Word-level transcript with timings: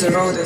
The 0.00 0.10
road 0.10 0.38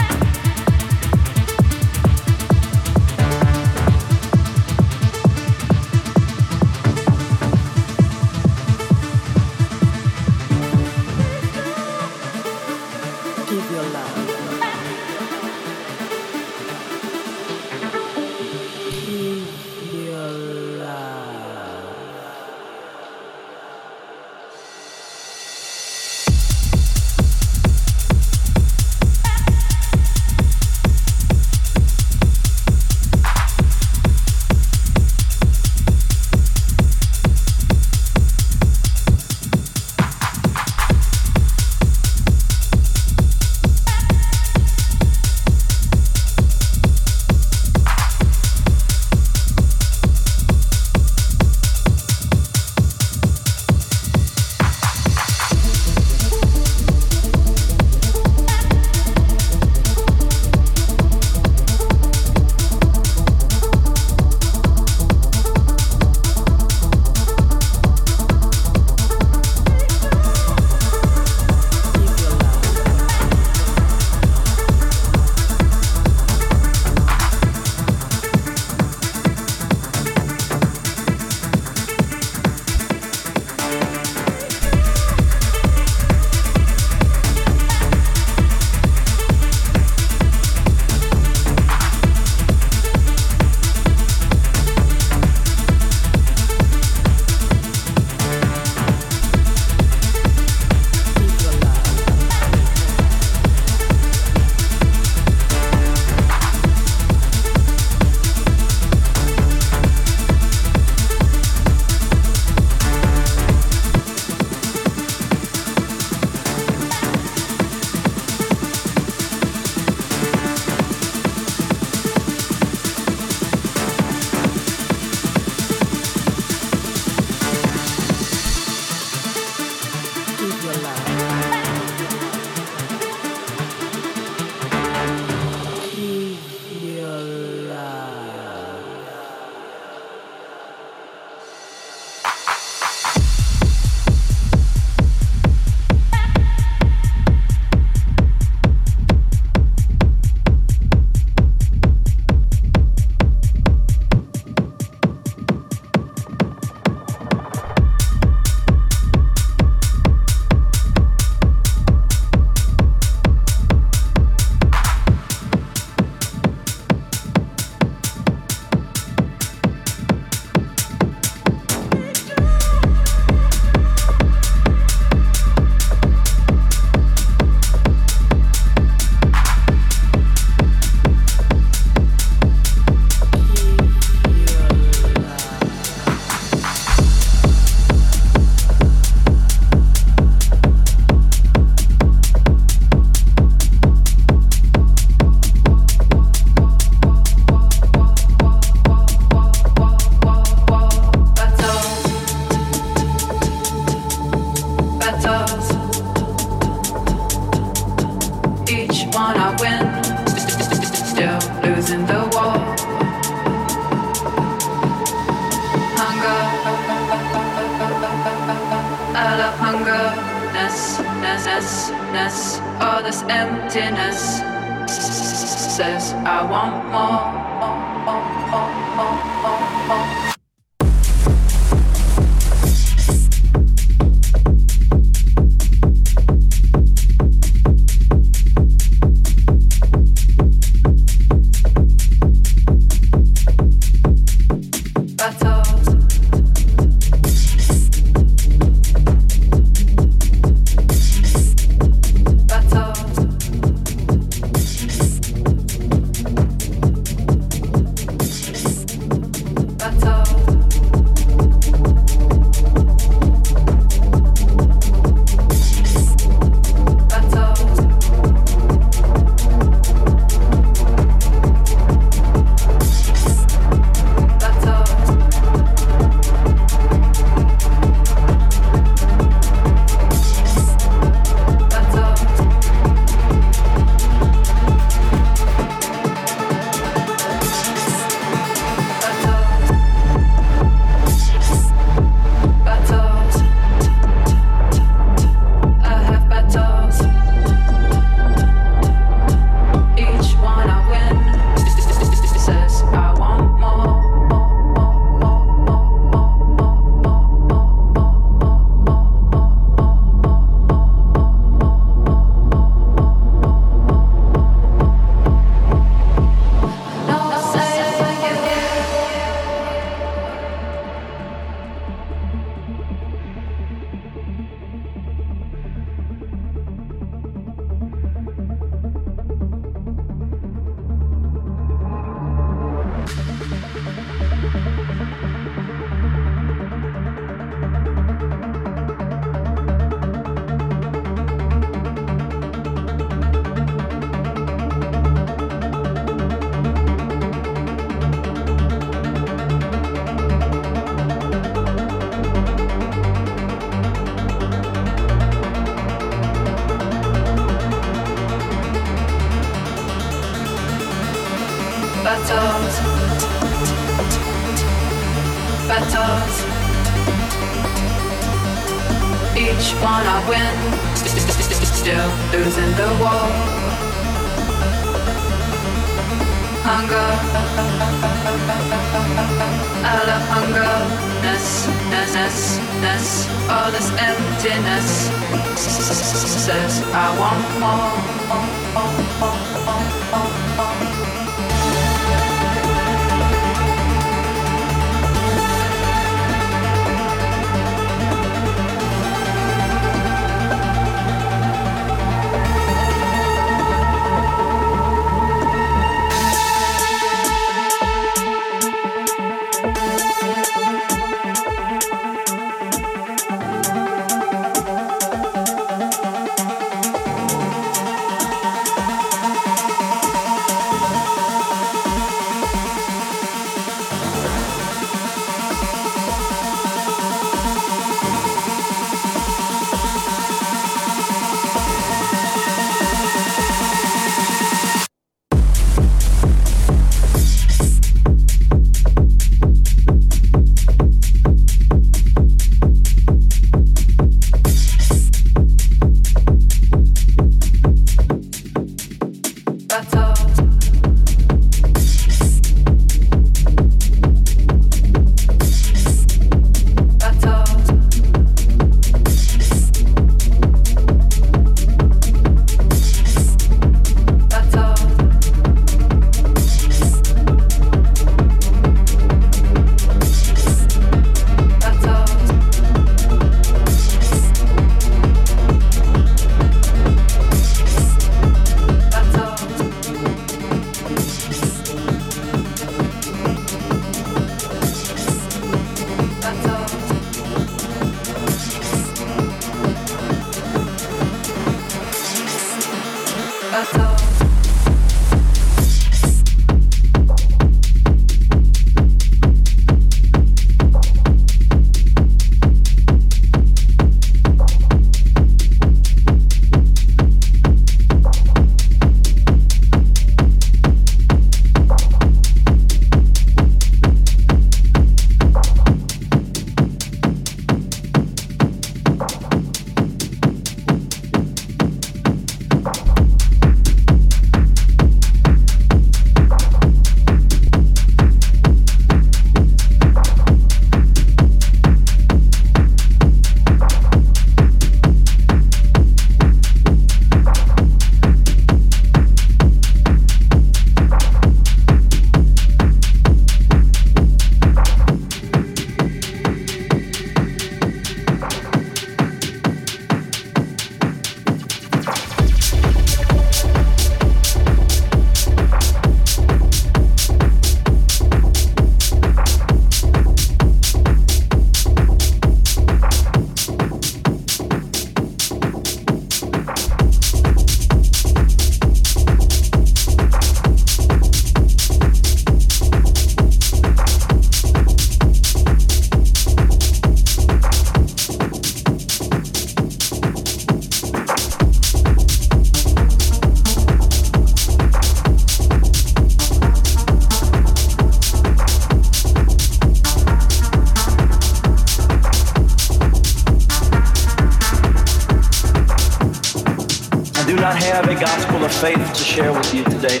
share 599.14 599.32
with 599.32 599.54
you 599.54 599.62
today. 599.62 600.00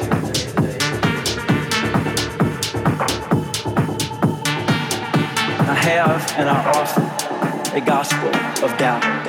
I 5.60 5.74
have 5.74 6.34
and 6.36 6.48
I 6.48 6.72
offer 6.74 7.76
a 7.76 7.80
gospel 7.80 8.34
of 8.64 8.76
doubt. 8.76 9.23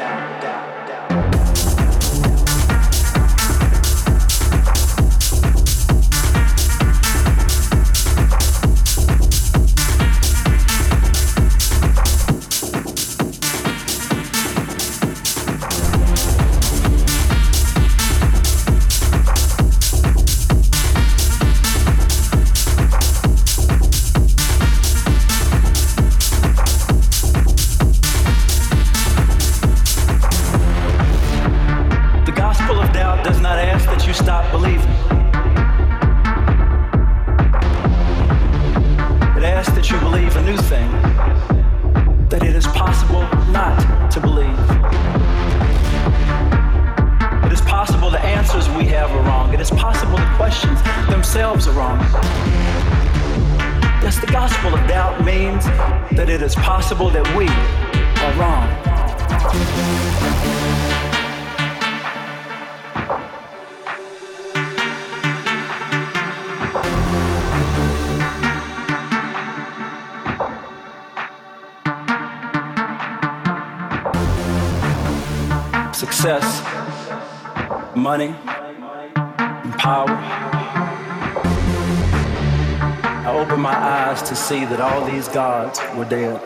See 84.45 84.63
that 84.63 84.79
all 84.79 85.03
these 85.07 85.27
gods 85.29 85.79
were 85.95 86.05
dead. 86.05 86.39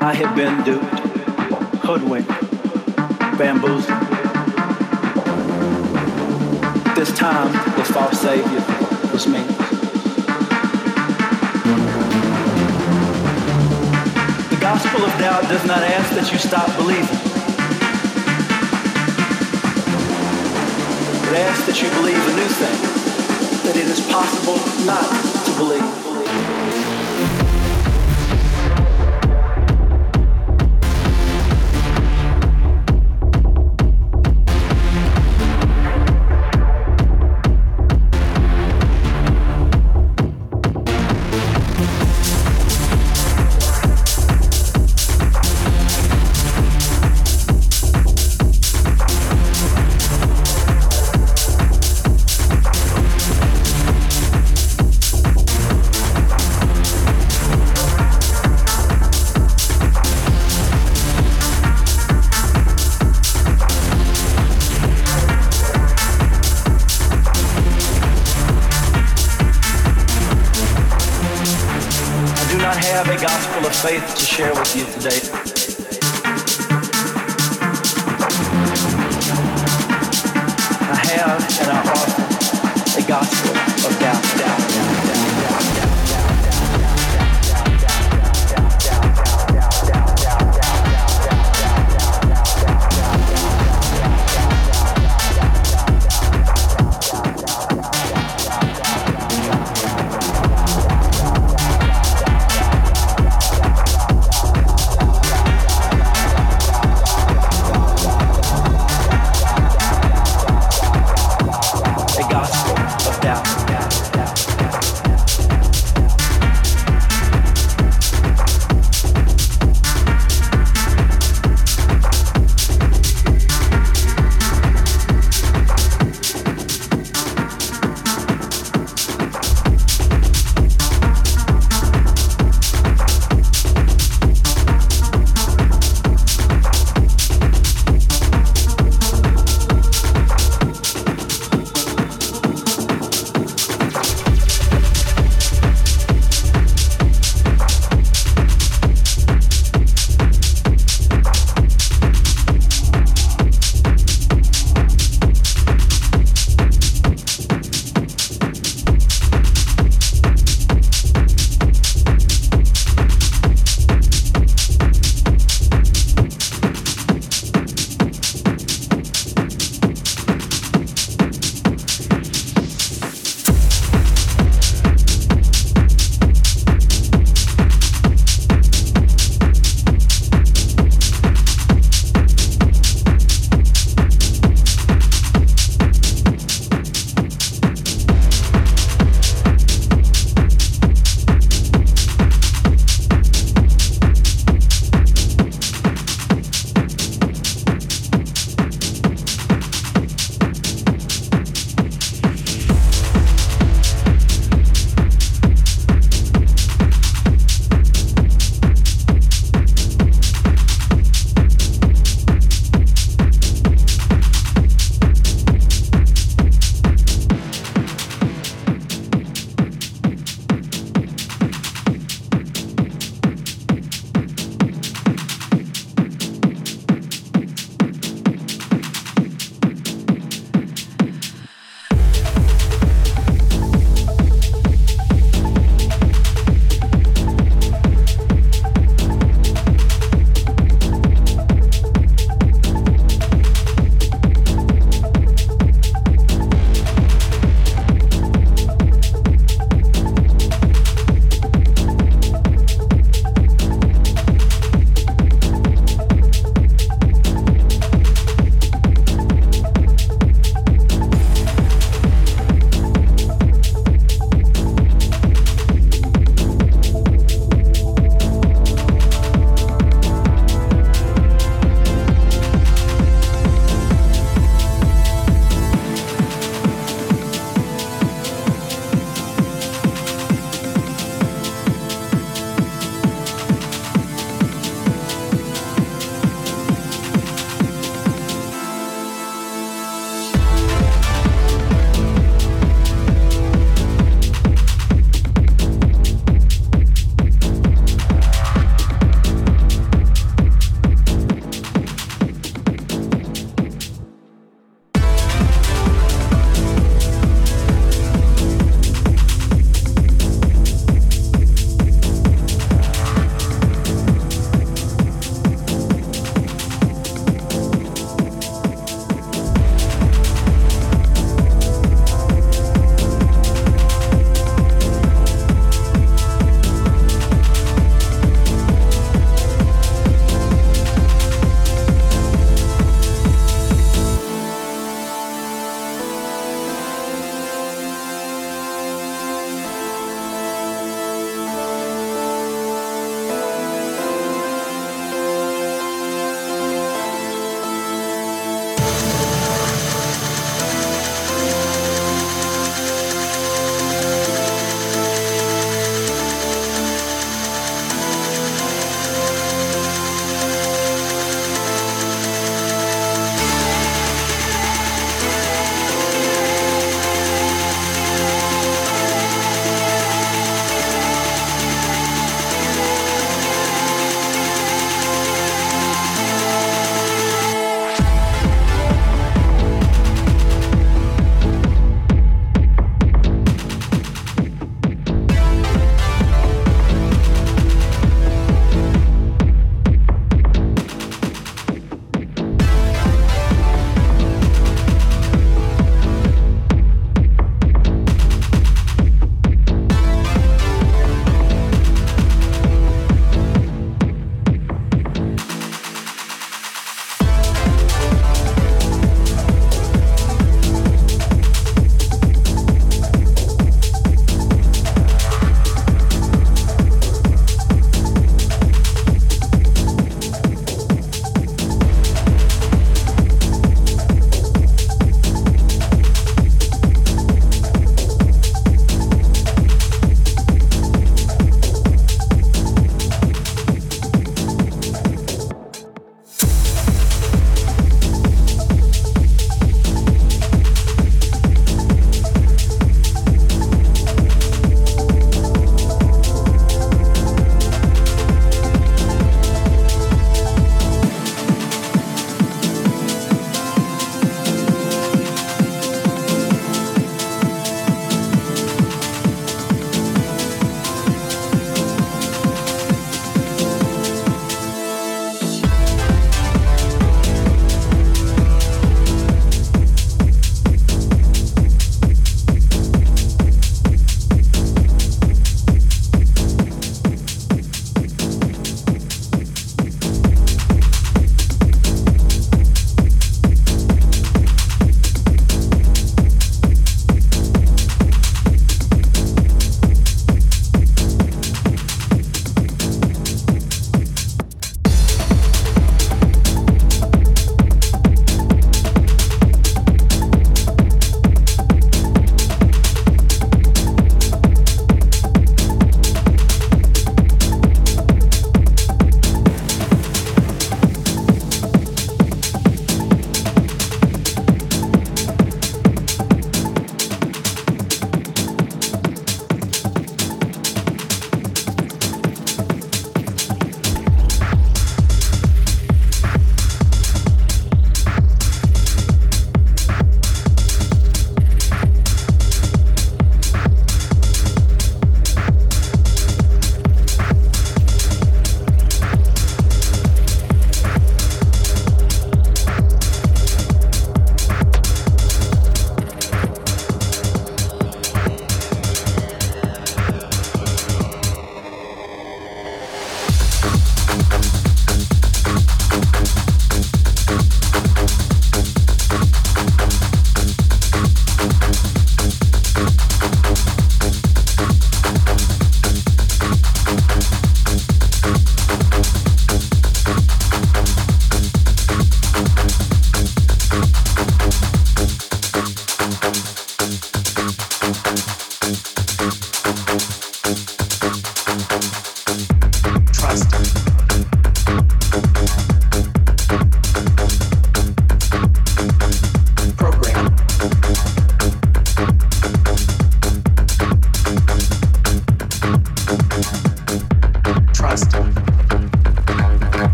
I 0.00 0.14
had 0.14 0.36
been 0.36 0.62
duped, 0.62 0.84
hoodwinked, 1.82 2.28
bamboozled. 3.36 3.98
This 6.94 7.12
time, 7.18 7.50
the 7.76 7.82
false 7.92 8.20
savior 8.20 8.62
was 9.10 9.26
me. 9.26 9.42
The 14.48 14.60
gospel 14.60 15.04
of 15.04 15.10
doubt 15.18 15.42
does 15.48 15.66
not 15.66 15.82
ask 15.82 16.14
that 16.14 16.30
you 16.30 16.38
stop 16.38 16.68
believing. 16.76 17.18
It 21.26 21.36
asks 21.36 21.66
that 21.66 21.82
you 21.82 21.88
believe 21.98 22.16
a 22.16 22.36
new 22.36 22.48
thing 22.60 23.05
that 23.66 23.76
it 23.76 23.86
is 23.88 24.00
possible 24.06 24.54
not 24.86 25.02
to 25.44 25.50
believe. 25.58 26.05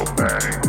little 0.00 0.14
bang. 0.14 0.59